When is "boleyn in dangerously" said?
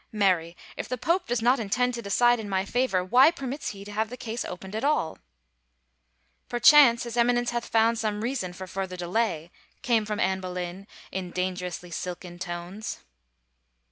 10.41-11.91